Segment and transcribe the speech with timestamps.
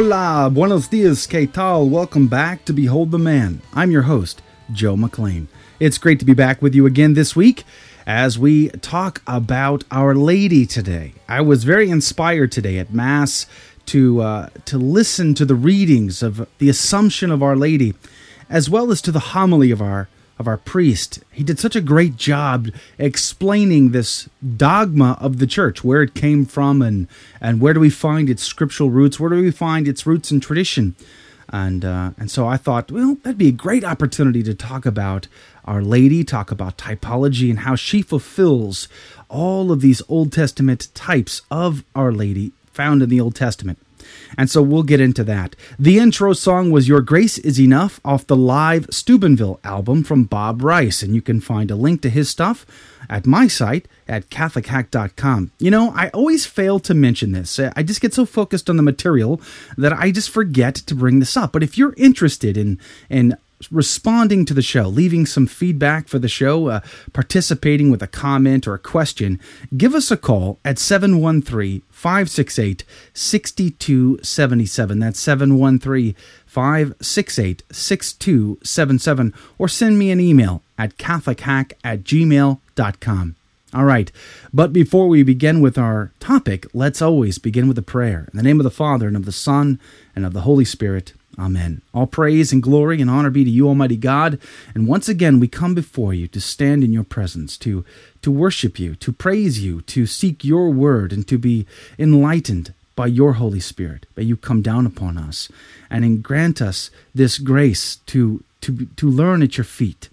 [0.00, 1.88] Hola, buenos dias, que tal?
[1.88, 3.62] Welcome back to Behold the Man.
[3.74, 4.40] I'm your host,
[4.72, 5.48] Joe McLean.
[5.80, 7.64] It's great to be back with you again this week
[8.06, 11.14] as we talk about Our Lady today.
[11.28, 13.46] I was very inspired today at Mass
[13.86, 17.94] to uh, to listen to the readings of the Assumption of Our Lady,
[18.48, 21.20] as well as to the homily of our of our priest.
[21.32, 22.68] He did such a great job
[22.98, 27.08] explaining this dogma of the church, where it came from, and
[27.40, 29.18] and where do we find its scriptural roots?
[29.18, 30.94] Where do we find its roots in tradition?
[31.50, 35.28] And uh, and so I thought, well, that'd be a great opportunity to talk about
[35.64, 38.88] Our Lady, talk about typology and how she fulfills
[39.28, 43.78] all of these Old Testament types of Our Lady found in the Old Testament.
[44.36, 45.56] And so we'll get into that.
[45.78, 50.62] The intro song was Your Grace Is Enough off the live Steubenville album from Bob
[50.62, 51.02] Rice.
[51.02, 52.66] And you can find a link to his stuff
[53.08, 55.52] at my site at CatholicHack.com.
[55.58, 57.58] You know, I always fail to mention this.
[57.58, 59.40] Uh, I just get so focused on the material
[59.76, 61.52] that I just forget to bring this up.
[61.52, 62.78] But if you're interested in,
[63.08, 63.36] in
[63.70, 66.80] responding to the show, leaving some feedback for the show, uh,
[67.12, 69.40] participating with a comment or a question,
[69.76, 74.98] give us a call at 713 568 6277.
[74.98, 76.14] That's 713
[76.46, 79.34] 568 6277.
[79.58, 83.34] Or send me an email at CatholicHack at gmail.com.
[83.74, 84.10] All right,
[84.50, 88.26] but before we begin with our topic, let's always begin with a prayer.
[88.32, 89.78] In the name of the Father, and of the Son,
[90.16, 91.12] and of the Holy Spirit.
[91.38, 91.82] Amen.
[91.94, 94.40] All praise and glory and honor be to you, Almighty God.
[94.74, 97.84] And once again, we come before you to stand in your presence, to,
[98.22, 101.64] to worship you, to praise you, to seek your word, and to be
[101.98, 104.06] enlightened by your Holy Spirit.
[104.16, 105.48] May you come down upon us
[105.88, 110.08] and grant us this grace to, to, to learn at your feet.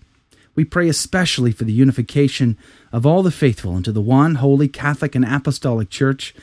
[0.54, 2.58] We pray especially for the unification
[2.94, 6.36] of all the faithful into the one holy Catholic and Apostolic Church.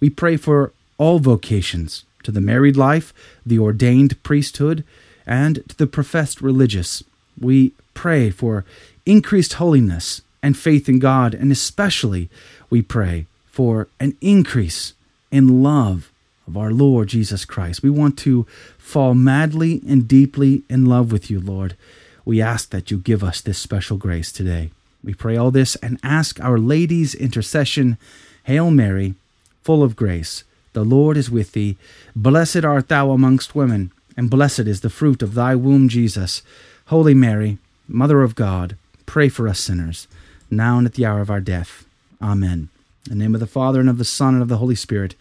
[0.00, 3.12] We pray for all vocations, to the married life,
[3.44, 4.84] the ordained priesthood,
[5.26, 7.02] and to the professed religious.
[7.40, 8.64] We pray for
[9.06, 12.28] increased holiness and faith in God, and especially
[12.68, 14.94] we pray for an increase
[15.30, 16.10] in love
[16.46, 17.82] of our Lord Jesus Christ.
[17.82, 18.46] We want to
[18.78, 21.76] fall madly and deeply in love with you, Lord.
[22.24, 24.70] We ask that you give us this special grace today.
[25.02, 27.96] We pray all this and ask Our Lady's intercession.
[28.44, 29.14] Hail Mary,
[29.62, 31.76] full of grace, the Lord is with thee.
[32.14, 36.42] Blessed art thou amongst women, and blessed is the fruit of thy womb, Jesus.
[36.86, 37.58] Holy Mary,
[37.88, 38.76] Mother of God,
[39.06, 40.06] pray for us sinners,
[40.50, 41.84] now and at the hour of our death.
[42.22, 42.68] Amen.
[43.06, 45.14] In the name of the Father, and of the Son, and of the Holy Spirit.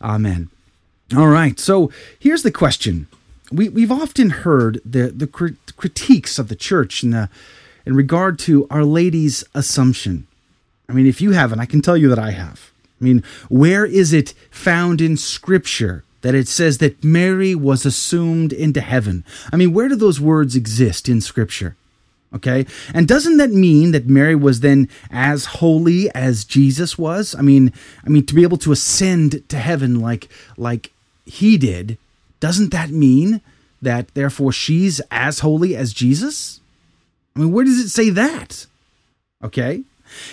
[0.00, 0.50] Amen.
[1.16, 3.06] All right, so here's the question.
[3.50, 7.30] We, we've often heard the, the crit- critiques of the church in, the,
[7.86, 10.26] in regard to Our Lady's Assumption.
[10.88, 12.70] I mean, if you haven't, I can tell you that I have.
[13.00, 18.52] I mean, where is it found in Scripture that it says that Mary was assumed
[18.52, 19.24] into heaven?
[19.52, 21.76] I mean, where do those words exist in Scripture?
[22.34, 22.66] Okay.
[22.92, 27.34] And doesn't that mean that Mary was then as holy as Jesus was?
[27.34, 27.72] I mean,
[28.04, 30.92] I mean to be able to ascend to heaven like like
[31.24, 31.96] he did,
[32.40, 33.40] doesn't that mean
[33.80, 36.60] that therefore she's as holy as Jesus?
[37.34, 38.66] I mean, where does it say that?
[39.42, 39.84] Okay?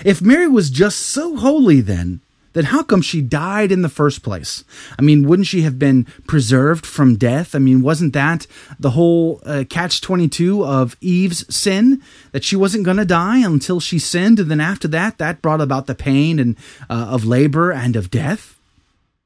[0.04, 2.22] If Mary was just so holy then,
[2.56, 4.64] then how come she died in the first place?
[4.98, 7.54] I mean, wouldn't she have been preserved from death?
[7.54, 8.48] I mean, wasn't that
[8.80, 12.02] the whole uh, catch 22 of Eve's sin?
[12.32, 15.60] That she wasn't going to die until she sinned, and then after that, that brought
[15.60, 16.56] about the pain and
[16.90, 18.58] uh, of labor and of death?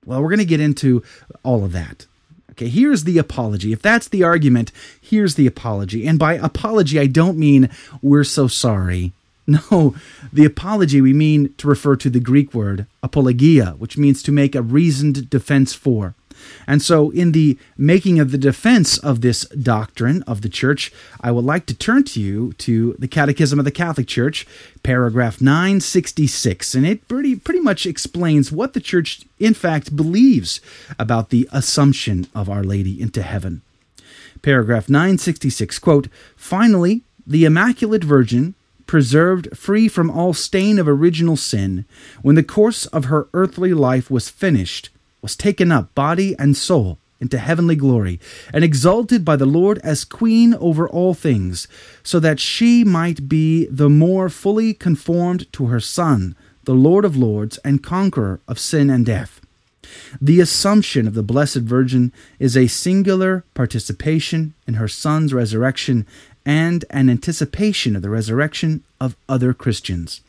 [0.06, 1.04] Well, we're going to get into
[1.44, 2.08] all of that.
[2.52, 3.72] Okay, here's the apology.
[3.72, 6.08] If that's the argument, here's the apology.
[6.08, 7.70] And by apology, I don't mean
[8.02, 9.14] we're so sorry.
[9.72, 9.96] No,
[10.32, 14.54] the apology we mean to refer to the Greek word apologia, which means to make
[14.54, 16.14] a reasoned defense for.
[16.68, 21.32] And so, in the making of the defense of this doctrine of the church, I
[21.32, 24.46] would like to turn to you to the Catechism of the Catholic Church,
[24.84, 26.76] paragraph 966.
[26.76, 30.62] And it pretty, pretty much explains what the church, in fact, believes
[30.98, 33.62] about the assumption of Our Lady into heaven.
[34.42, 36.08] Paragraph 966 quote,
[36.38, 38.56] Finally, the Immaculate Virgin
[38.90, 41.86] preserved free from all stain of original sin,
[42.24, 44.90] when the course of her earthly life was finished,
[45.22, 48.20] was taken up, body and soul, into heavenly glory,
[48.52, 51.68] and exalted by the Lord as Queen over all things,
[52.02, 57.16] so that she might be the more fully conformed to her Son, the Lord of
[57.16, 59.40] lords and conqueror of sin and death.
[60.22, 66.06] The assumption of the Blessed Virgin is a singular participation in her Son's resurrection
[66.46, 70.22] and an anticipation of the resurrection of other Christians.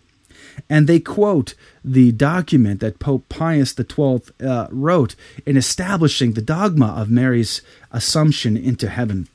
[0.69, 1.55] And they quote
[1.85, 5.15] the document that Pope Pius XII uh, wrote
[5.47, 7.63] in establishing the dogma of Mary's
[7.93, 9.29] assumption into heaven.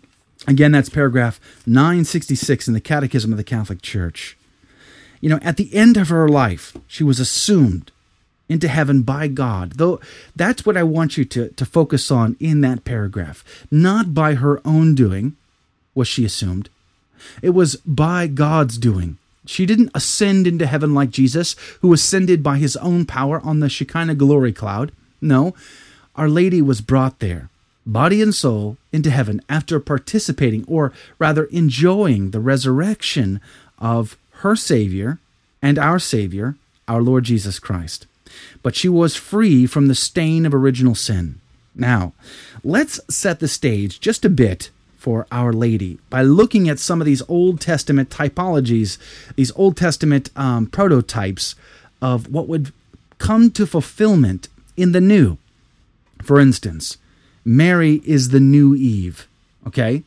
[0.48, 4.38] Again, that's paragraph 966 in the Catechism of the Catholic Church.
[5.22, 7.92] You know, at the end of her life, she was assumed
[8.48, 9.74] into heaven by God.
[9.78, 10.00] Though
[10.36, 13.44] that's what I want you to, to focus on in that paragraph.
[13.72, 15.36] Not by her own doing,
[15.96, 16.70] was she assumed,
[17.42, 19.18] it was by God's doing.
[19.48, 23.70] She didn't ascend into heaven like Jesus, who ascended by his own power on the
[23.70, 24.92] Shekinah glory cloud.
[25.22, 25.56] No,
[26.16, 27.50] Our Lady was brought there,
[27.86, 33.40] body and soul, into heaven after participating, or rather enjoying, the resurrection
[33.80, 35.20] of her Savior
[35.62, 36.56] and our Savior,
[36.88, 38.08] our Lord Jesus Christ.
[38.64, 41.40] But she was free from the stain of original sin.
[41.76, 42.14] Now,
[42.64, 44.70] let's set the stage just a bit
[45.06, 48.98] for Our Lady by looking at some of these Old Testament typologies,
[49.36, 51.54] these Old Testament um, prototypes
[52.02, 52.74] of what would
[53.20, 55.38] come to fulfillment in the new.
[56.24, 56.98] For instance,
[57.46, 59.28] Mary is the new Eve,
[59.68, 60.02] okay?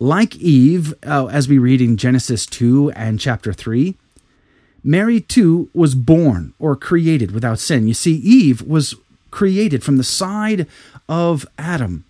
[0.00, 3.94] Like Eve, uh, as we read in Genesis 2 and chapter 3,
[4.82, 7.86] Mary too was born or created without sin.
[7.86, 8.96] You see, Eve was
[9.30, 10.66] created from the side
[11.08, 12.04] of Adam,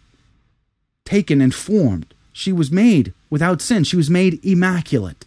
[1.05, 3.85] taken and formed she was made without sin.
[3.85, 5.25] She was made immaculate.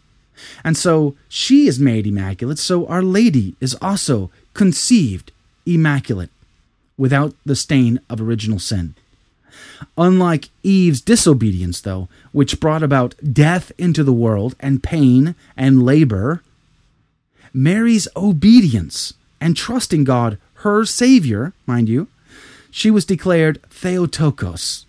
[0.64, 2.60] And so she is made immaculate.
[2.60, 5.32] So Our Lady is also conceived
[5.66, 6.30] immaculate
[6.98, 8.96] without the stain of original sin.
[9.98, 16.42] Unlike Eve's disobedience, though, which brought about death into the world and pain and labor,
[17.54, 22.08] Mary's obedience and trusting God, her Savior, mind you,
[22.72, 24.85] she was declared Theotokos,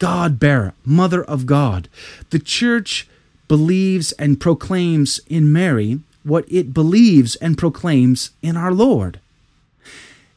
[0.00, 1.88] God bearer, Mother of God.
[2.30, 3.06] The Church
[3.46, 9.20] believes and proclaims in Mary what it believes and proclaims in our Lord.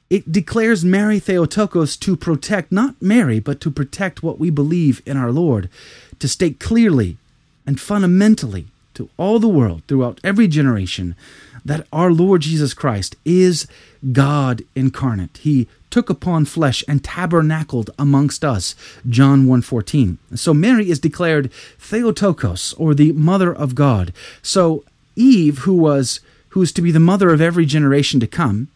[0.09, 5.17] It declares Mary Theotokos to protect not Mary, but to protect what we believe in
[5.17, 5.69] our Lord,
[6.19, 7.17] to state clearly
[7.65, 11.15] and fundamentally to all the world throughout every generation
[11.65, 13.67] that our Lord Jesus Christ is
[14.11, 15.37] God incarnate.
[15.37, 18.73] He took upon flesh and tabernacled amongst us
[19.07, 24.11] john 1.14 so mary is declared theotokos or the mother of god.
[24.41, 24.83] So
[25.15, 28.69] eve who was who is to be the mother of every generation to come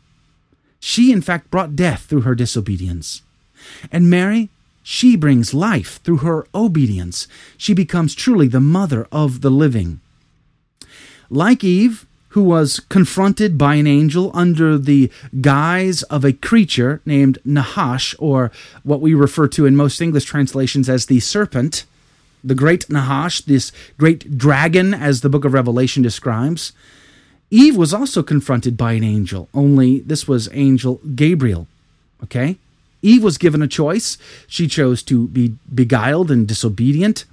[0.80, 3.24] she in fact brought death through her disobedience.
[3.92, 4.50] And mary
[4.84, 7.28] she brings life through her obedience.
[7.58, 10.00] She becomes truly the mother of the living.
[11.30, 17.40] Like eve who was confronted by an angel under the guise of a creature named
[17.46, 18.52] Nahash, or
[18.84, 21.86] what we refer to in most English translations as the serpent,
[22.44, 26.74] the great Nahash, this great dragon, as the book of Revelation describes.
[27.50, 31.68] Eve was also confronted by an angel, only this was angel Gabriel.
[32.24, 32.58] Okay?
[33.02, 34.18] Eve was given a choice.
[34.48, 37.26] She chose to be beguiled and disobedient.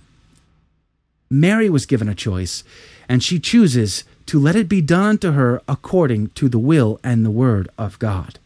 [1.30, 2.62] Mary was given a choice,
[3.08, 7.24] and she chooses to let it be done unto her according to the will and
[7.24, 8.38] the word of God.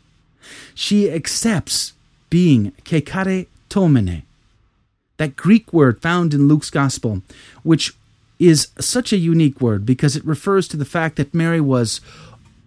[0.74, 1.92] She accepts
[2.30, 4.22] being kekare tomene,
[5.16, 7.22] that Greek word found in Luke's gospel,
[7.62, 7.94] which
[8.38, 12.00] is such a unique word because it refers to the fact that Mary was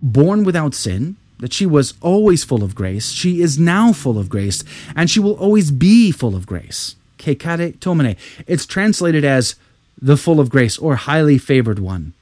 [0.01, 4.29] born without sin, that she was always full of grace, she is now full of
[4.29, 4.63] grace,
[4.95, 6.95] and she will always be full of grace.
[7.17, 8.17] Kecharitomene.
[8.47, 9.55] It's translated as
[10.01, 12.13] the full of grace or highly favored one.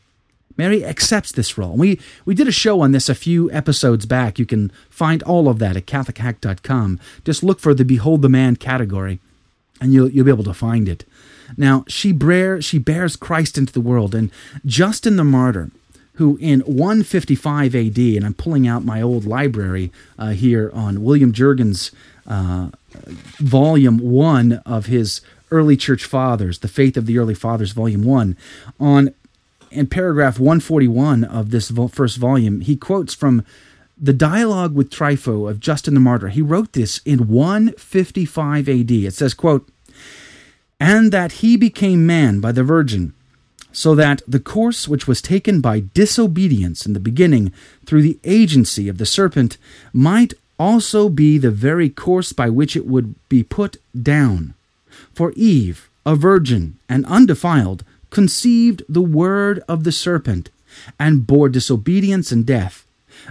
[0.59, 1.77] Mary accepts this role.
[1.77, 4.37] We we did a show on this a few episodes back.
[4.37, 6.99] You can find all of that at catholichack.com.
[7.23, 9.19] Just look for the Behold the Man category
[9.79, 11.05] and you'll you'll be able to find it.
[11.57, 14.31] Now, she bear, she bears Christ into the world and
[14.65, 15.71] Justin the martyr
[16.15, 21.31] who in 155 AD, and I'm pulling out my old library uh, here on William
[21.31, 21.91] Jurgens'
[22.27, 22.71] uh,
[23.37, 28.35] volume one of his early church fathers, the faith of the early fathers, volume one,
[28.81, 29.13] on
[29.71, 33.43] in paragraph 141 of this vo- first volume, he quotes from
[33.97, 36.29] the dialogue with Trypho of Justin the Martyr.
[36.29, 38.91] He wrote this in 155 AD.
[38.91, 39.67] It says, quote,
[40.79, 43.13] and that he became man by the Virgin,
[43.71, 47.51] so that the course which was taken by disobedience in the beginning
[47.85, 49.57] through the agency of the serpent
[49.91, 54.53] might also be the very course by which it would be put down.
[55.13, 60.49] For Eve, a virgin and undefiled, conceived the word of the serpent,
[60.99, 62.85] and bore disobedience and death.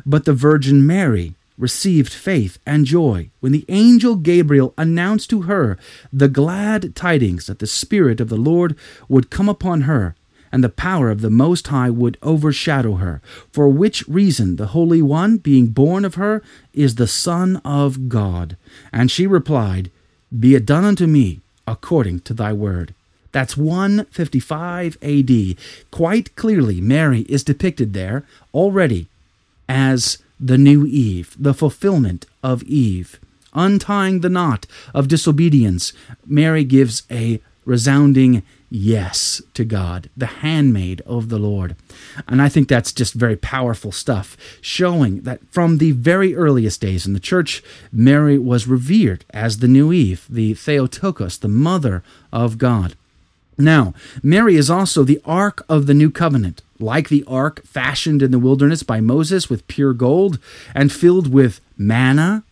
[0.04, 5.76] But the Virgin Mary received faith and joy when the angel Gabriel announced to her
[6.12, 8.76] the glad tidings that the Spirit of the Lord
[9.08, 10.14] would come upon her,
[10.50, 13.20] and the power of the Most High would overshadow her,
[13.52, 16.42] for which reason the Holy One, being born of her,
[16.73, 18.56] is the Son of God.
[18.92, 19.90] And she replied,
[20.38, 22.94] Be it done unto me according to thy word.
[23.32, 25.56] That's 155 AD.
[25.90, 29.08] Quite clearly, Mary is depicted there already
[29.68, 33.18] as the new Eve, the fulfillment of Eve.
[33.54, 35.92] Untying the knot of disobedience,
[36.26, 41.75] Mary gives a resounding yes to God, the handmaid of the Lord.
[42.26, 47.06] And I think that's just very powerful stuff, showing that from the very earliest days
[47.06, 52.58] in the church, Mary was revered as the new Eve, the Theotokos, the mother of
[52.58, 52.94] God.
[53.58, 58.30] Now, Mary is also the Ark of the New Covenant, like the ark fashioned in
[58.30, 60.38] the wilderness by Moses with pure gold
[60.76, 62.44] and filled with manna,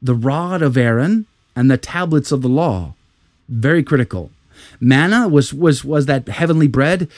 [0.00, 2.94] the rod of Aaron, and the tablets of the law.
[3.46, 4.30] Very critical.
[4.80, 7.08] Manna was, was, was that heavenly bread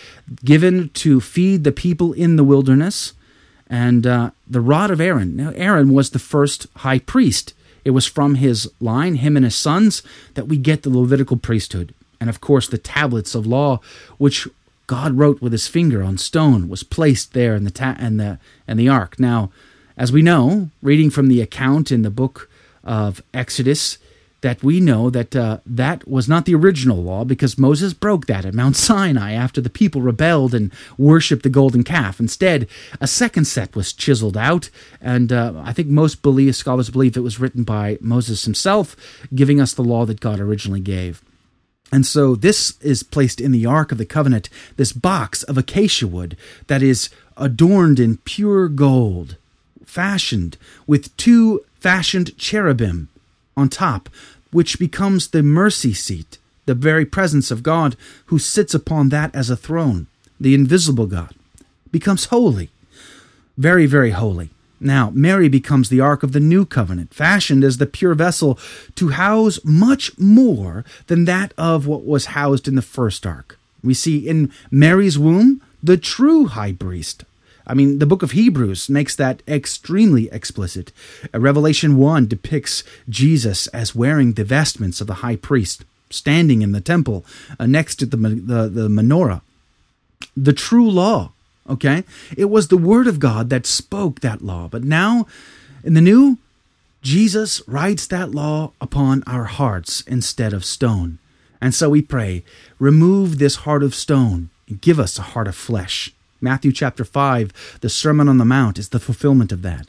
[0.44, 3.12] given to feed the people in the wilderness.
[3.68, 5.36] And uh, the rod of Aaron.
[5.36, 7.54] Now, Aaron was the first high priest.
[7.84, 10.02] It was from his line, him and his sons,
[10.34, 13.80] that we get the Levitical priesthood and of course the tablets of law
[14.18, 14.46] which
[14.86, 18.38] God wrote with his finger on stone was placed there in the ta- and the
[18.66, 19.20] and the ark.
[19.20, 19.50] Now,
[19.96, 22.50] as we know, reading from the account in the book
[22.82, 23.98] of Exodus,
[24.40, 28.44] that we know that uh, that was not the original law because Moses broke that
[28.44, 32.18] at Mount Sinai after the people rebelled and worshipped the golden calf.
[32.18, 32.66] Instead,
[33.00, 37.20] a second set was chiseled out, and uh, I think most believe, scholars believe it
[37.20, 38.96] was written by Moses himself,
[39.34, 41.22] giving us the law that God originally gave.
[41.92, 46.06] And so this is placed in the Ark of the Covenant, this box of acacia
[46.06, 46.36] wood
[46.68, 49.36] that is adorned in pure gold,
[49.84, 50.56] fashioned
[50.86, 53.08] with two fashioned cherubim
[53.56, 54.08] on top,
[54.52, 59.50] which becomes the mercy seat, the very presence of God who sits upon that as
[59.50, 60.06] a throne,
[60.38, 61.34] the invisible God,
[61.90, 62.70] becomes holy,
[63.56, 64.50] very, very holy.
[64.80, 68.58] Now, Mary becomes the Ark of the New Covenant, fashioned as the pure vessel
[68.94, 73.58] to house much more than that of what was housed in the first Ark.
[73.84, 77.24] We see in Mary's womb the true high priest.
[77.66, 80.92] I mean, the book of Hebrews makes that extremely explicit.
[81.32, 86.72] Uh, Revelation 1 depicts Jesus as wearing the vestments of the high priest, standing in
[86.72, 87.24] the temple
[87.58, 89.42] uh, next to the, the, the menorah.
[90.36, 91.32] The true law
[91.70, 92.04] Okay?
[92.36, 94.68] It was the Word of God that spoke that law.
[94.68, 95.26] But now,
[95.84, 96.38] in the new,
[97.00, 101.18] Jesus writes that law upon our hearts instead of stone.
[101.60, 102.44] And so we pray,
[102.78, 106.12] remove this heart of stone and give us a heart of flesh.
[106.40, 109.88] Matthew chapter 5, the Sermon on the Mount, is the fulfillment of that.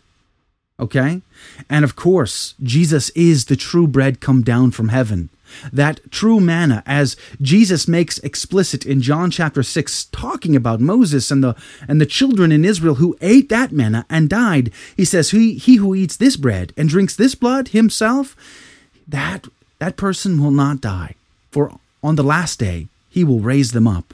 [0.82, 1.22] Okay?
[1.70, 5.30] And of course, Jesus is the true bread come down from heaven.
[5.72, 11.44] That true manna, as Jesus makes explicit in John chapter 6, talking about Moses and
[11.44, 11.56] the,
[11.88, 14.72] and the children in Israel who ate that manna and died.
[14.96, 18.36] He says, he, he who eats this bread and drinks this blood himself,
[19.08, 19.48] that,
[19.80, 21.16] that person will not die.
[21.52, 24.14] For on the last day, he will raise them up.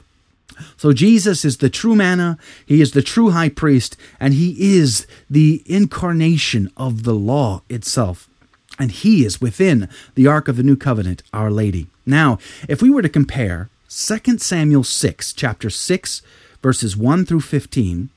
[0.76, 5.06] So Jesus is the true manna, he is the true high priest, and he is
[5.28, 8.28] the incarnation of the law itself.
[8.78, 11.88] And he is within the ark of the new covenant, Our Lady.
[12.06, 12.38] Now,
[12.68, 16.22] if we were to compare 2 Samuel 6, chapter 6,
[16.62, 18.10] verses 1 through 15,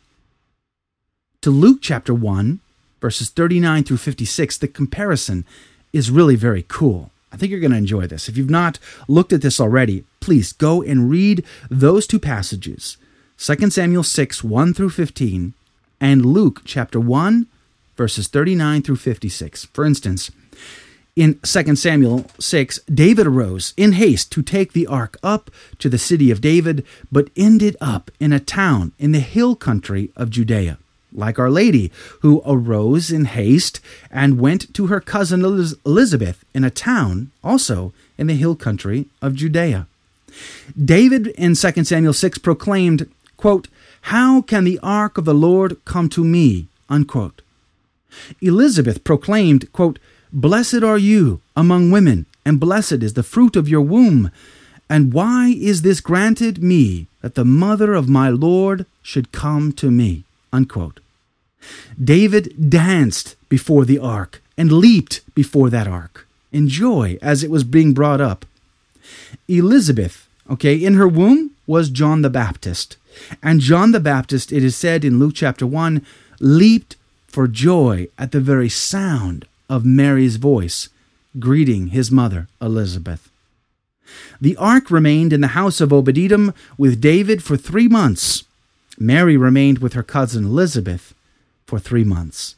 [1.42, 2.60] to Luke chapter 1,
[3.00, 5.46] verses 39 through 56, the comparison
[5.92, 7.10] is really very cool.
[7.32, 8.30] I think you're going to enjoy this.
[8.30, 12.98] If you've not looked at this already, please go and read those two passages
[13.38, 15.54] 2 Samuel 6, 1 through 15,
[16.00, 17.48] and Luke chapter 1,
[17.98, 19.66] verses 39 through 56.
[19.66, 20.30] For instance,
[21.16, 25.50] in 2 Samuel 6, David arose in haste to take the ark up
[25.80, 30.12] to the city of David, but ended up in a town in the hill country
[30.16, 30.78] of Judea
[31.14, 36.70] like Our Lady, who arose in haste and went to her cousin Elizabeth in a
[36.70, 39.88] town also in the hill country of Judea.
[40.78, 43.68] David in 2 Samuel 6 proclaimed, quote,
[44.02, 46.68] How can the ark of the Lord come to me?
[46.90, 47.42] Unquote.
[48.42, 50.00] Elizabeth proclaimed, quote,
[50.34, 54.32] Blessed are you among women, and blessed is the fruit of your womb.
[54.90, 59.92] And why is this granted me that the mother of my Lord should come to
[59.92, 60.24] me?
[60.52, 61.00] Unquote.
[62.02, 67.64] David danced before the ark and leaped before that ark in joy as it was
[67.64, 68.46] being brought up.
[69.48, 72.98] Elizabeth, okay, in her womb was John the Baptist.
[73.42, 76.06] And John the Baptist, it is said in Luke chapter 1,
[76.40, 76.96] leaped
[77.28, 80.90] for joy at the very sound of Mary's voice
[81.40, 83.30] greeting his mother Elizabeth.
[84.42, 88.44] The ark remained in the house of Obed-Edom with David for three months.
[89.00, 91.14] Mary remained with her cousin Elizabeth
[91.66, 92.56] for three months.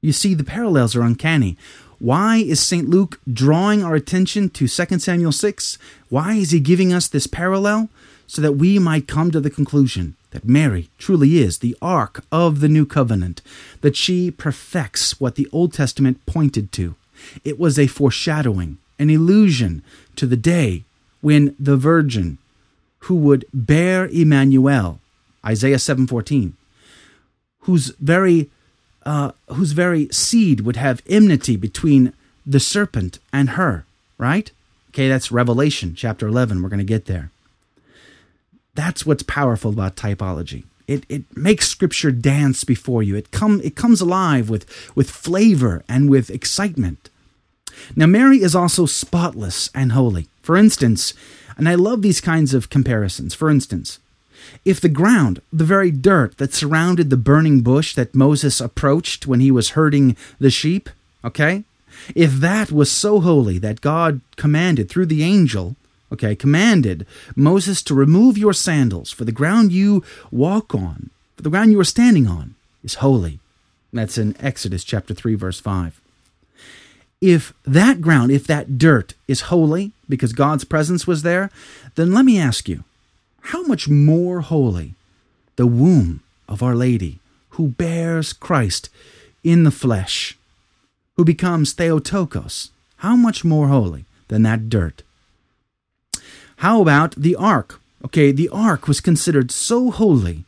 [0.00, 1.56] You see, the parallels are uncanny.
[1.98, 2.88] Why is St.
[2.88, 5.78] Luke drawing our attention to 2 Samuel 6?
[6.08, 7.88] Why is he giving us this parallel?
[8.26, 12.60] So that we might come to the conclusion that Mary truly is the ark of
[12.60, 13.40] the new covenant,
[13.80, 16.94] that she perfects what the Old Testament pointed to.
[17.42, 19.82] It was a foreshadowing, an illusion
[20.16, 20.84] to the day
[21.20, 22.38] when the virgin
[23.00, 25.00] who would bear Emmanuel,
[25.44, 26.52] Isaiah 7:14,
[27.60, 28.50] whose very
[29.08, 32.12] uh, whose very seed would have enmity between
[32.44, 33.86] the serpent and her,
[34.18, 34.50] right?
[34.90, 36.62] Okay, that's Revelation chapter 11.
[36.62, 37.30] We're going to get there.
[38.74, 40.64] That's what's powerful about typology.
[40.86, 43.16] It, it makes scripture dance before you.
[43.16, 47.08] It come it comes alive with with flavor and with excitement.
[47.96, 50.28] Now Mary is also spotless and holy.
[50.42, 51.14] For instance,
[51.56, 53.34] and I love these kinds of comparisons.
[53.34, 54.00] For instance,
[54.64, 59.40] if the ground, the very dirt that surrounded the burning bush that Moses approached when
[59.40, 60.90] he was herding the sheep,
[61.24, 61.64] okay?
[62.14, 65.76] If that was so holy that God commanded through the angel,
[66.12, 71.50] okay, commanded Moses to remove your sandals, for the ground you walk on, for the
[71.50, 73.40] ground you are standing on, is holy.
[73.92, 76.00] That's in Exodus chapter 3, verse 5.
[77.20, 81.50] If that ground, if that dirt is holy because God's presence was there,
[81.96, 82.84] then let me ask you
[83.40, 84.94] how much more holy
[85.56, 87.18] the womb of Our Lady,
[87.50, 88.88] who bears Christ
[89.42, 90.36] in the flesh,
[91.16, 95.02] who becomes Theotokos, how much more holy than that dirt?
[96.58, 97.80] How about the ark?
[98.04, 100.44] Okay, the ark was considered so holy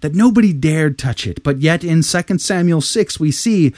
[0.00, 3.74] that nobody dared touch it, but yet in 2 Samuel 6 we see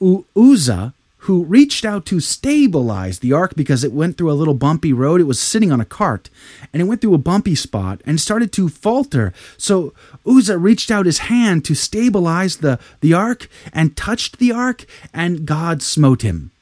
[0.00, 4.54] U Uzzah who reached out to stabilize the ark because it went through a little
[4.54, 5.20] bumpy road.
[5.20, 6.30] It was sitting on a cart
[6.72, 9.34] and it went through a bumpy spot and started to falter.
[9.58, 9.92] So
[10.26, 15.44] Uzzah reached out his hand to stabilize the, the ark and touched the ark, and
[15.44, 16.52] God smote him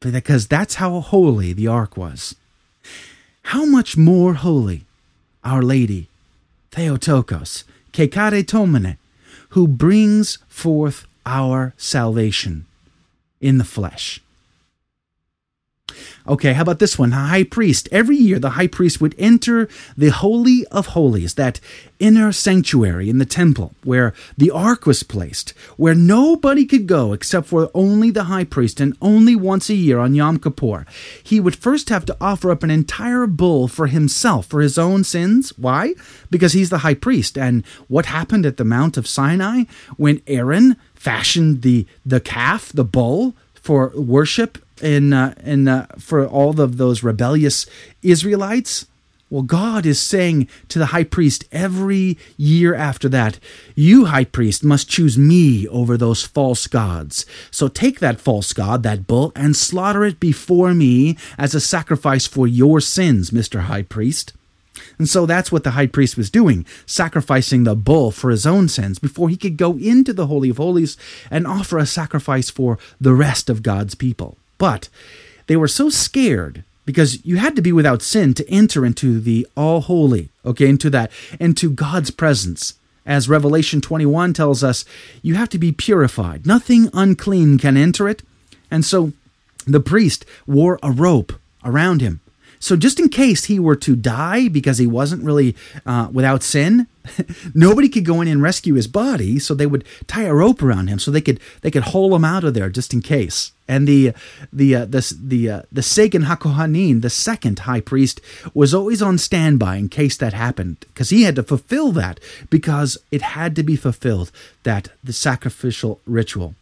[0.00, 2.34] because that's how holy the ark was.
[3.42, 4.84] How much more holy
[5.44, 6.08] Our Lady,
[6.70, 8.96] Theotokos, Kecharitomene,
[9.50, 12.64] who brings forth our salvation
[13.40, 14.22] in the flesh.
[16.26, 17.10] Okay, how about this one?
[17.10, 17.88] The high priest.
[17.90, 21.60] Every year, the high priest would enter the Holy of Holies, that
[21.98, 27.46] inner sanctuary in the temple where the ark was placed, where nobody could go except
[27.46, 30.84] for only the high priest, and only once a year on Yom Kippur.
[31.22, 35.04] He would first have to offer up an entire bull for himself, for his own
[35.04, 35.56] sins.
[35.56, 35.94] Why?
[36.30, 37.38] Because he's the high priest.
[37.38, 39.64] And what happened at the Mount of Sinai
[39.96, 43.34] when Aaron fashioned the, the calf, the bull,
[43.68, 47.66] for worship in uh, in uh, for all of those rebellious
[48.00, 48.86] Israelites?
[49.28, 53.38] Well, God is saying to the high priest every year after that,
[53.74, 57.26] you, high priest, must choose me over those false gods.
[57.50, 62.26] So take that false god, that bull, and slaughter it before me as a sacrifice
[62.26, 63.64] for your sins, Mr.
[63.64, 64.32] High Priest.
[64.98, 68.68] And so that's what the high priest was doing, sacrificing the bull for his own
[68.68, 70.96] sins before he could go into the Holy of Holies
[71.30, 74.36] and offer a sacrifice for the rest of God's people.
[74.58, 74.88] But
[75.46, 79.46] they were so scared because you had to be without sin to enter into the
[79.56, 82.74] all holy, okay, into that, into God's presence.
[83.04, 84.84] As Revelation 21 tells us,
[85.22, 86.46] you have to be purified.
[86.46, 88.22] Nothing unclean can enter it.
[88.70, 89.12] And so
[89.66, 92.20] the priest wore a rope around him
[92.60, 95.54] so, just in case he were to die because he wasn't really
[95.86, 96.86] uh, without sin,
[97.54, 99.38] nobody could go in and rescue his body.
[99.38, 102.24] So they would tie a rope around him so they could they could haul him
[102.24, 103.52] out of there just in case.
[103.68, 104.12] And the
[104.52, 108.20] the uh, the the uh, the Segan Hakohanim, the second high priest,
[108.54, 112.18] was always on standby in case that happened because he had to fulfill that
[112.50, 114.32] because it had to be fulfilled
[114.64, 116.54] that the sacrificial ritual.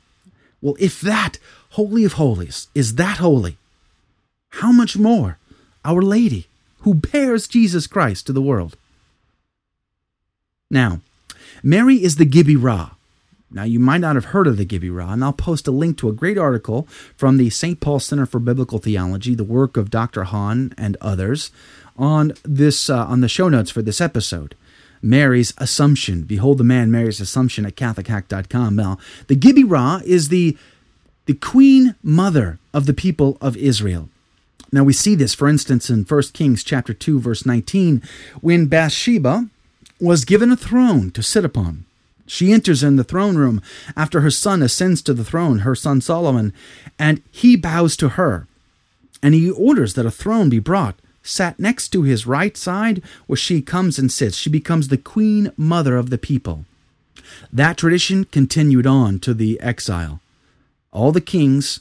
[0.60, 1.38] Well, if that
[1.70, 3.56] holy of holies is that holy,
[4.50, 5.38] how much more?
[5.86, 6.48] Our Lady,
[6.80, 8.76] who bears Jesus Christ to the world.
[10.68, 11.00] Now,
[11.62, 12.90] Mary is the Gebirah.
[13.50, 16.08] Now, you might not have heard of the Gebirah, and I'll post a link to
[16.08, 17.78] a great article from the St.
[17.80, 20.24] Paul Center for Biblical Theology, the work of Dr.
[20.24, 21.52] Hahn and others,
[21.96, 24.56] on this uh, on the show notes for this episode.
[25.00, 26.22] Mary's Assumption.
[26.22, 28.74] Behold the man, Mary's Assumption at CatholicHack.com.
[28.74, 30.58] Now, the Gebirah is the
[31.26, 34.08] the queen mother of the people of Israel.
[34.72, 38.02] Now we see this, for instance, in 1 Kings chapter 2, verse 19,
[38.40, 39.48] when Bathsheba
[40.00, 41.84] was given a throne to sit upon.
[42.26, 43.62] She enters in the throne room
[43.96, 46.52] after her son ascends to the throne, her son Solomon,
[46.98, 48.46] and he bows to her.
[49.22, 53.36] And he orders that a throne be brought, sat next to his right side, where
[53.36, 54.36] she comes and sits.
[54.36, 56.64] She becomes the queen mother of the people.
[57.52, 60.20] That tradition continued on to the exile.
[60.92, 61.80] All the kings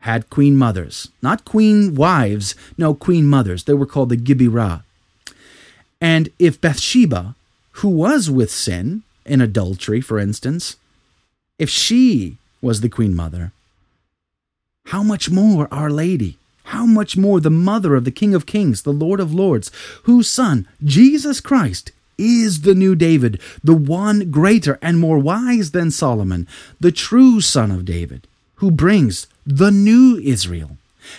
[0.00, 3.64] had queen mothers, not queen wives, no, queen mothers.
[3.64, 4.82] They were called the Gebirah.
[6.00, 7.34] And if Bathsheba,
[7.72, 10.76] who was with sin, in adultery, for instance,
[11.58, 13.52] if she was the queen mother,
[14.86, 16.38] how much more Our Lady?
[16.64, 19.70] How much more the mother of the King of Kings, the Lord of Lords,
[20.04, 25.90] whose son, Jesus Christ, is the new David, the one greater and more wise than
[25.90, 26.48] Solomon,
[26.80, 30.76] the true son of David, who brings the new Israel,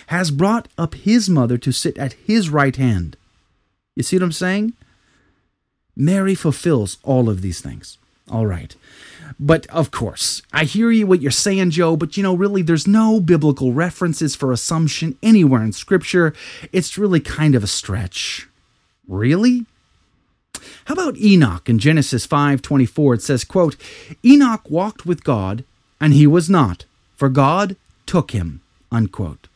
[0.08, 3.16] has brought up his mother to sit at his right hand.
[3.96, 4.74] You see what I'm saying?
[5.96, 7.98] Mary fulfills all of these things.
[8.30, 8.76] All right.
[9.40, 12.86] But of course, I hear you what you're saying, Joe, but you know, really, there's
[12.86, 16.34] no biblical references for assumption anywhere in Scripture.
[16.72, 18.48] It's really kind of a stretch.
[19.06, 19.66] Really?
[20.84, 23.14] How about Enoch in Genesis 5:24?
[23.14, 23.76] It says, quote,
[24.24, 25.64] Enoch walked with God,
[26.00, 26.84] and he was not,
[27.16, 27.76] for God
[28.08, 28.62] took him.
[28.90, 29.48] Unquote.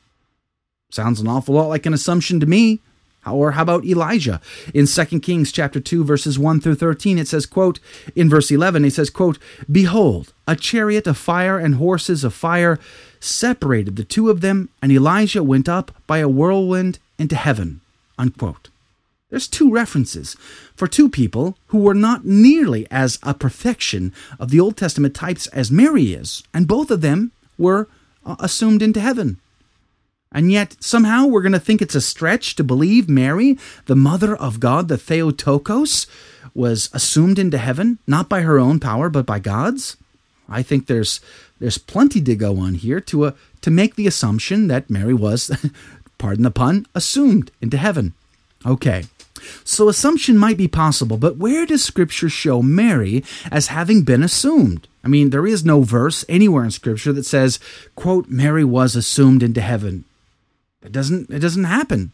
[0.91, 2.81] Sounds an awful lot like an assumption to me.
[3.27, 4.41] Or how about Elijah?
[4.75, 7.79] In 2 Kings chapter 2 verses 1 through 13 it says quote
[8.17, 9.39] in verse 11 it says quote
[9.71, 12.81] behold a chariot of fire and horses of fire
[13.21, 17.81] separated the two of them and Elijah went up by a whirlwind into heaven
[18.19, 18.71] unquote.
[19.31, 20.37] There's two references
[20.75, 25.47] for two people who were not nearly as a perfection of the Old Testament types
[25.49, 27.89] as Mary is and both of them were
[28.25, 29.39] assumed into heaven.
[30.33, 34.35] And yet, somehow, we're going to think it's a stretch to believe Mary, the mother
[34.35, 36.07] of God, the Theotokos,
[36.55, 39.97] was assumed into heaven, not by her own power, but by God's.
[40.49, 41.21] I think there's
[41.61, 45.51] there's plenty to go on here to uh, to make the assumption that Mary was,
[46.19, 48.15] pardon the pun, assumed into heaven.
[48.67, 49.05] Okay.
[49.65, 54.89] So assumption might be possible, but where does scripture show Mary as having been assumed?
[55.05, 57.59] I mean, there is no verse anywhere in scripture that says,
[57.97, 60.05] quote, Mary was assumed into heaven.
[60.85, 62.13] It doesn't it doesn't happen.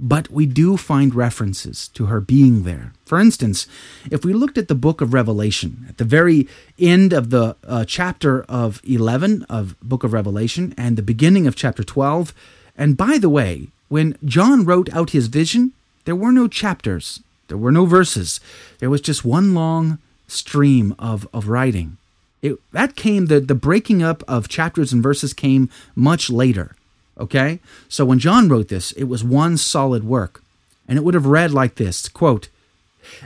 [0.00, 2.92] But we do find references to her being there.
[3.04, 3.68] For instance,
[4.10, 7.84] if we looked at the book of Revelation, at the very end of the uh,
[7.84, 12.34] chapter of 11 of book of Revelation and the beginning of chapter 12,
[12.76, 15.72] And by the way, when John wrote out his vision,
[16.04, 18.40] there were no chapters, there were no verses.
[18.78, 21.98] There was just one long stream of, of writing.
[22.40, 26.74] It, that came, the, the breaking up of chapters and verses came much later.
[27.18, 27.60] Okay?
[27.88, 30.42] So when John wrote this, it was one solid work.
[30.88, 32.48] And it would have read like this quote,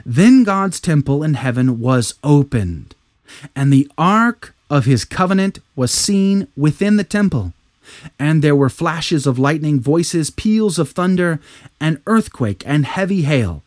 [0.05, 2.95] Then God's temple in heaven was opened,
[3.55, 7.53] and the ark of his covenant was seen within the temple.
[8.19, 11.39] And there were flashes of lightning, voices, peals of thunder,
[11.79, 13.63] an earthquake, and heavy hail.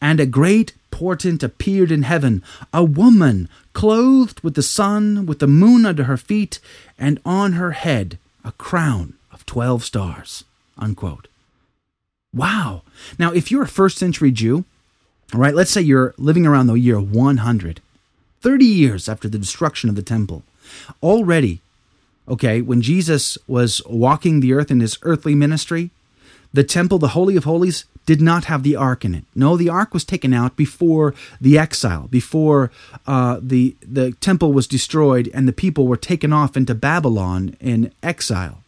[0.00, 2.42] And a great portent appeared in heaven
[2.72, 6.58] a woman clothed with the sun, with the moon under her feet,
[6.98, 10.44] and on her head a crown of 12 stars.
[10.78, 11.28] Unquote.
[12.32, 12.82] Wow.
[13.18, 14.64] Now, if you're a first century Jew,
[15.34, 17.80] all right, let's say you're living around the year 100,
[18.40, 20.42] 30 years after the destruction of the temple,
[21.02, 21.60] already,
[22.28, 25.90] okay, when Jesus was walking the earth in his earthly ministry,
[26.52, 29.24] the temple, the Holy of Holies, did not have the ark in it.
[29.34, 32.70] No, the ark was taken out before the exile, before
[33.06, 37.92] uh, the the temple was destroyed and the people were taken off into Babylon in
[38.02, 38.62] exile.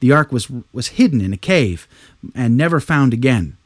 [0.00, 1.86] The ark was was hidden in a cave
[2.34, 3.56] and never found again.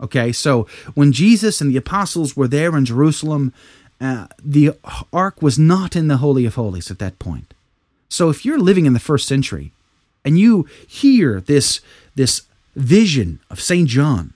[0.00, 3.52] Okay, so when Jesus and the apostles were there in Jerusalem,
[4.00, 4.72] uh, the
[5.12, 7.54] ark was not in the Holy of Holies at that point.
[8.12, 9.72] So if you're living in the first century
[10.22, 11.80] and you hear this
[12.14, 12.42] this
[12.76, 13.88] vision of St.
[13.88, 14.34] John,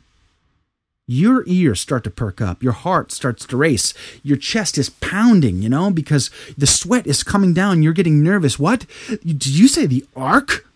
[1.06, 5.60] your ears start to perk up, your heart starts to race, your chest is pounding,
[5.62, 8.58] you know, because the sweat is coming down, you're getting nervous.
[8.58, 8.86] What?
[9.08, 10.66] Did you say the ark?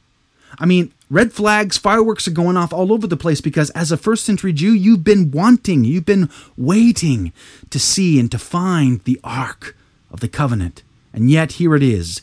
[0.58, 3.96] I mean, red flags, fireworks are going off all over the place because as a
[3.96, 7.32] first century Jew, you've been wanting, you've been waiting
[7.70, 9.74] to see and to find the ark
[10.10, 10.82] of the covenant.
[11.14, 12.20] And yet here it is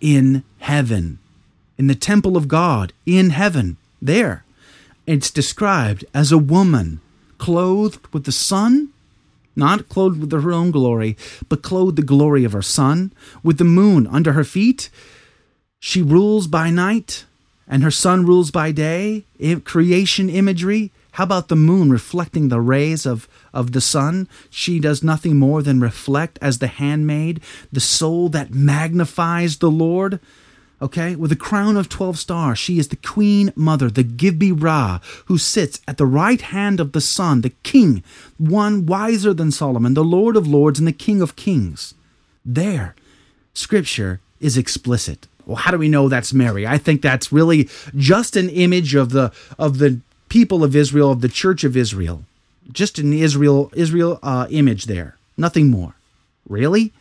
[0.00, 1.18] in heaven,
[1.78, 4.44] in the temple of God, in heaven, there.
[5.06, 7.00] It's described as a woman
[7.38, 8.90] clothed with the sun,
[9.56, 11.16] not clothed with her own glory,
[11.48, 14.90] but clothed the glory of her son, with the moon under her feet.
[15.78, 17.24] She rules by night,
[17.66, 19.24] and her son rules by day.
[19.64, 20.92] Creation imagery.
[21.12, 24.28] How about the moon reflecting the rays of, of the sun?
[24.48, 27.40] She does nothing more than reflect as the handmaid,
[27.72, 30.20] the soul that magnifies the Lord.
[30.82, 35.36] Okay, with a crown of 12 stars, she is the queen mother, the Gebirah, who
[35.36, 38.02] sits at the right hand of the Son, the king,
[38.38, 41.92] one wiser than Solomon, the Lord of lords and the King of kings.
[42.46, 42.94] There,
[43.52, 45.26] scripture is explicit.
[45.44, 46.66] Well, how do we know that's Mary?
[46.66, 51.20] I think that's really just an image of the of the people of Israel, of
[51.20, 52.24] the church of Israel.
[52.72, 55.16] Just an Israel Israel uh, image there.
[55.36, 55.94] Nothing more.
[56.48, 56.92] Really?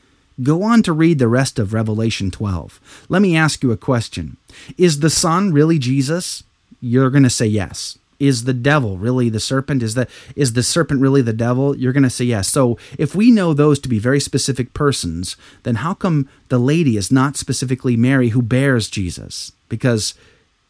[0.42, 3.06] Go on to read the rest of Revelation 12.
[3.10, 4.38] Let me ask you a question.
[4.78, 6.44] Is the Son really Jesus?
[6.82, 7.98] You're going to say yes.
[8.20, 9.82] Is the devil really the serpent?
[9.82, 11.78] Is the is the serpent really the devil?
[11.78, 12.50] You're going to say yes.
[12.50, 16.98] So, if we know those to be very specific persons, then how come the lady
[16.98, 19.54] is not specifically Mary who bears Jesus?
[19.70, 20.16] Because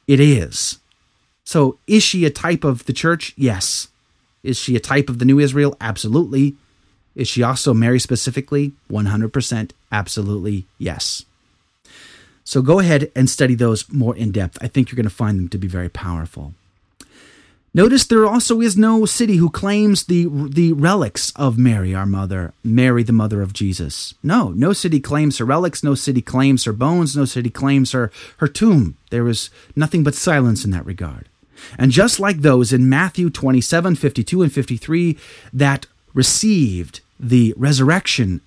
[0.07, 0.77] it is.
[1.49, 3.33] So, is she a type of the church?
[3.35, 3.87] Yes.
[4.43, 5.75] Is she a type of the new Israel?
[5.81, 6.55] Absolutely.
[7.15, 8.73] Is she also Mary specifically?
[8.91, 11.25] 100% absolutely yes.
[12.43, 14.59] So go ahead and study those more in depth.
[14.61, 16.53] I think you're going to find them to be very powerful.
[17.73, 22.53] Notice there also is no city who claims the, the relics of Mary, our mother,
[22.63, 24.13] Mary, the mother of Jesus.
[24.21, 28.11] No, no city claims her relics, no city claims her bones, no city claims her,
[28.37, 28.97] her tomb.
[29.09, 31.27] There is nothing but silence in that regard.
[31.77, 35.17] And just like those in Matthew 27, 52, and 53
[35.53, 38.41] that received the resurrection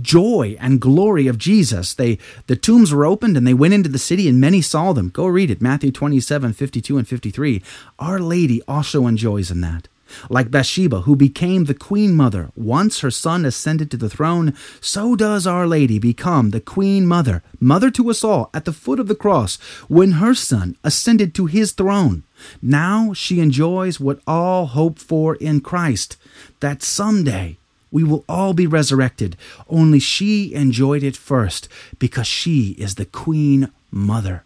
[0.00, 1.94] joy and glory of Jesus.
[1.94, 5.10] They the tombs were opened and they went into the city and many saw them.
[5.10, 7.62] Go read it, Matthew 27, 52 and 53.
[7.98, 9.88] Our Lady also enjoys in that.
[10.28, 15.16] Like Bathsheba, who became the queen mother once her son ascended to the throne, so
[15.16, 19.08] does Our Lady become the queen mother, mother to us all, at the foot of
[19.08, 19.56] the cross,
[19.88, 22.22] when her son ascended to his throne.
[22.62, 26.16] Now she enjoys what all hope for in Christ,
[26.60, 27.56] that someday
[27.90, 29.36] we will all be resurrected.
[29.68, 31.68] Only she enjoyed it first
[31.98, 34.44] because she is the Queen Mother.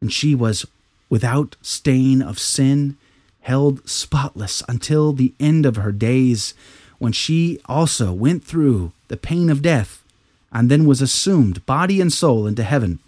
[0.00, 0.66] And she was
[1.08, 2.96] without stain of sin,
[3.42, 6.54] held spotless until the end of her days,
[6.98, 10.04] when she also went through the pain of death
[10.52, 12.98] and then was assumed, body and soul, into heaven.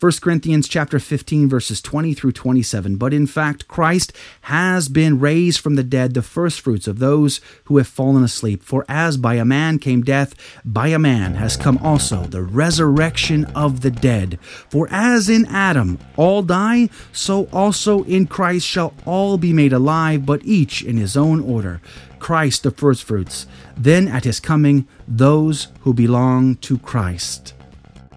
[0.00, 2.96] 1 Corinthians chapter 15 verses 20 through 27.
[2.96, 7.76] But in fact, Christ has been raised from the dead, the firstfruits of those who
[7.76, 8.62] have fallen asleep.
[8.62, 10.34] For as by a man came death,
[10.64, 14.40] by a man has come also the resurrection of the dead.
[14.40, 20.24] For as in Adam all die, so also in Christ shall all be made alive,
[20.24, 21.82] but each in his own order.
[22.18, 27.52] Christ the firstfruits, then at his coming, those who belong to Christ.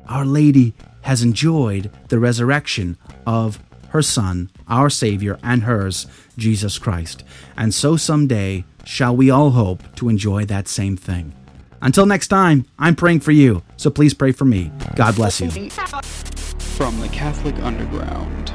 [0.07, 7.23] Our Lady has enjoyed the resurrection of her Son, our Savior, and hers, Jesus Christ.
[7.55, 11.33] And so someday shall we all hope to enjoy that same thing.
[11.81, 14.71] Until next time, I'm praying for you, so please pray for me.
[14.95, 15.49] God bless you.
[15.49, 18.51] From the Catholic Underground.